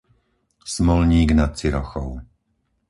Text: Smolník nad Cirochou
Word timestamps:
Smolník 0.65 1.29
nad 1.37 1.53
Cirochou 1.57 2.19